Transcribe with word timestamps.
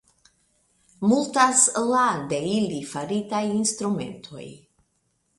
Multas 1.09 1.59
la 1.91 2.05
de 2.31 2.39
ili 2.53 2.79
faritaj 2.93 3.43
instrumentoj. 3.49 4.47